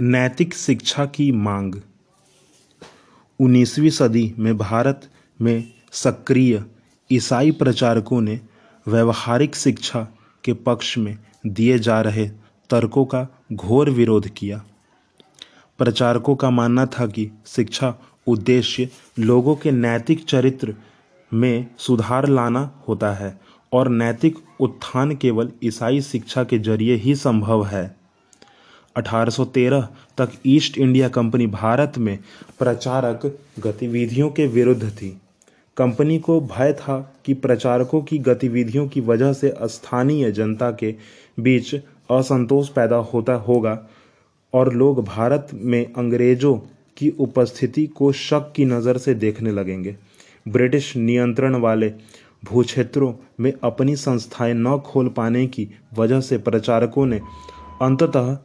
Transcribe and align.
नैतिक 0.00 0.54
शिक्षा 0.54 1.06
की 1.06 1.32
मांग। 1.32 1.74
उन्नीसवीं 3.40 3.90
सदी 3.90 4.34
में 4.38 4.58
भारत 4.58 5.08
में 5.40 5.72
सक्रिय 5.92 6.64
ईसाई 7.12 7.50
प्रचारकों 7.50 8.20
ने 8.20 8.40
व्यवहारिक 8.88 9.56
शिक्षा 9.56 10.08
के 10.44 10.52
पक्ष 10.52 10.98
में 10.98 11.18
दिए 11.46 11.78
जा 11.78 12.00
रहे 12.00 12.28
तर्कों 12.70 13.04
का 13.04 13.26
घोर 13.52 13.90
विरोध 13.90 14.28
किया। 14.28 14.64
प्रचारकों 15.78 16.36
का 16.36 16.50
मानना 16.50 16.86
था 16.86 17.06
कि 17.06 17.30
शिक्षा 17.46 17.94
उद्देश्य 18.26 18.88
लोगों 19.18 19.56
के 19.56 19.70
नैतिक 19.70 20.24
चरित्र 20.24 20.74
में 21.34 21.66
सुधार 21.78 22.28
लाना 22.28 22.70
होता 22.88 23.14
है 23.14 23.40
और 23.72 23.88
नैतिक 23.88 24.38
उत्थान 24.60 25.16
केवल 25.16 25.52
ईसाई 25.64 26.00
शिक्षा 26.00 26.44
के 26.44 26.58
ज़रिए 26.58 26.94
ही 26.94 27.14
संभव 27.14 27.66
है। 27.66 28.05
1813 28.96 29.88
तक 30.18 30.28
ईस्ट 30.46 30.78
इंडिया 30.78 31.08
कंपनी 31.08 31.46
भारत 31.46 31.98
में 31.98 32.18
प्रचारक 32.58 33.38
गतिविधियों 33.60 34.30
के 34.30 34.46
विरुद्ध 34.46 34.90
थी। 34.90 35.20
कंपनी 35.76 36.18
को 36.18 36.40
भय 36.40 36.72
था 36.72 37.14
कि 37.24 37.34
प्रचारकों 37.34 38.02
की 38.02 38.18
गतिविधियों 38.18 38.88
की 38.88 39.00
वजह 39.00 39.32
से 39.32 39.54
स्थानीय 39.62 40.32
जनता 40.32 40.70
के 40.70 40.94
बीच 41.40 41.74
असंतोष 42.10 42.68
पैदा 42.68 42.96
होता 42.96 43.34
होगा 43.34 43.88
और 44.54 44.72
लोग 44.72 45.04
भारत 45.04 45.48
में 45.54 45.92
अंग्रेज़ों 45.92 46.54
की 46.96 47.10
उपस्थिति 47.10 47.86
को 47.86 48.12
शक 48.12 48.52
की 48.56 48.64
नज़र 48.64 48.98
से 48.98 49.14
देखने 49.14 49.50
लगेंगे। 49.50 49.96
ब्रिटिश 50.48 50.96
नियंत्रण 50.96 51.54
वाले 51.54 51.92
भूक्षेत्रों 52.44 53.14
में 53.40 53.52
अपनी 53.64 53.96
संस्थाएँ 53.96 54.54
न 54.54 54.78
खोल 54.78 55.08
पाने 55.08 55.46
की 55.46 55.68
वजह 55.98 56.20
से 56.20 56.38
प्रचारकों 56.38 57.06
ने 57.06 57.20
अंततः 57.82 58.38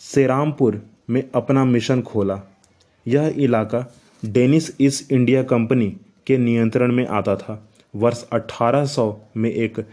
सेरामपुर 0.00 0.80
में 1.10 1.22
अपना 1.34 1.64
मिशन 1.64 2.02
खोला। 2.02 2.40
यह 3.06 3.34
इलाका 3.38 3.84
डेनिस 4.22 4.70
ईस्ट 4.80 5.12
इंडिया 5.12 5.42
कंपनी 5.42 5.88
के 6.26 6.38
नियंत्रण 6.38 6.92
में 6.92 7.06
आता 7.06 7.36
था। 7.36 7.62
वर्ष 7.94 8.24
1800 8.32 9.12
में 9.36 9.50
एक 9.50 9.84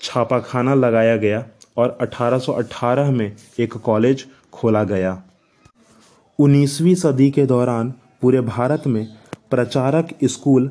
छापाखाना 0.00 0.74
लगाया 0.74 1.16
गया 1.16 1.44
और 1.76 1.96
1818 2.00 3.10
में 3.10 3.36
एक 3.60 3.74
कॉलेज 3.74 4.26
खोला 4.52 4.84
गया। 4.84 5.22
19वीं 6.38 6.94
सदी 6.94 7.30
के 7.30 7.46
दौरान 7.46 7.92
पूरे 8.22 8.40
भारत 8.40 8.86
में 8.86 9.06
प्रचारक 9.50 10.08
स्कूल 10.24 10.70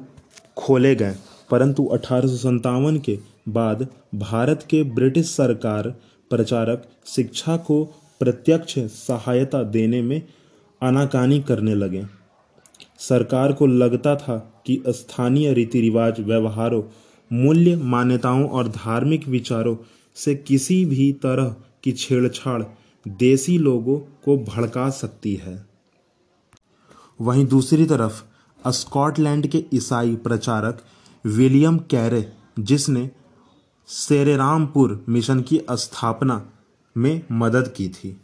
खोले 0.58 0.96
गए, 0.96 1.16
परंतु 1.52 1.86
अठारह 1.86 2.28
सौ 2.28 2.36
सतावन 2.38 2.98
के 3.00 3.18
बाद 3.50 3.88
भारत 4.16 4.66
के 4.70 4.84
ब्रिटिश 4.84 5.30
सरकार 5.30 5.90
प्रचारक 6.32 6.88
शिक्षा 7.06 7.58
को 7.58 7.84
प्रत्यक्ष 8.20 8.80
सहायता 8.80 9.64
देने 9.64 10.02
में 10.02 10.22
आनाकानी 10.84 11.42
करने 11.42 11.76
लगे। 11.76 12.06
सरकार 13.00 13.54
को 13.54 13.68
लगता 13.68 14.16
था 14.16 14.64
कि 14.66 14.84
स्थानीय 14.88 15.54
रीति 15.54 15.82
रिवाज 15.82 16.20
व्यवहारों, 16.20 16.84
मूल्य, 17.34 17.76
मान्यताओं 17.76 18.50
और 18.50 18.68
धार्मिक 18.68 19.28
विचारों 19.28 19.78
से 20.16 20.36
किसी 20.36 20.86
भी 20.86 21.14
तरह 21.14 21.56
की 21.84 21.92
छेड़छाड़ 21.92 22.64
देसी 23.08 23.58
लोगों 23.58 24.00
को 24.00 24.38
भड़का 24.38 24.90
सकती 24.90 25.36
है। 25.36 25.66
वहीं 27.22 27.48
दूसरी 27.48 27.86
तरफ़, 27.86 28.24
स्कॉटलैंड 28.70 29.48
के 29.48 29.66
ईसाई 29.74 30.16
प्रचारक 30.16 30.82
विलियम 31.26 31.78
कैरे, 31.78 32.32
जिसने 32.60 33.12
सेरेरामपुर 33.88 35.06
मिशन 35.10 35.42
की 35.42 35.62
स्थापना 35.72 36.52
में 36.98 37.22
मदद 37.32 37.74
की 37.78 37.90
थी। 37.90 38.22